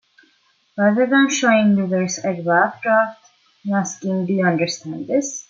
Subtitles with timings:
[0.79, 3.23] Rather than showing users a rough draft
[3.63, 5.39] and asking, Do you understand this?